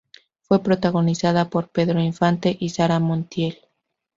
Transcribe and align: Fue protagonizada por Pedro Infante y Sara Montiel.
Fue 0.41 0.63
protagonizada 0.63 1.51
por 1.51 1.67
Pedro 1.69 1.99
Infante 2.01 2.57
y 2.59 2.69
Sara 2.69 2.97
Montiel. 2.99 3.59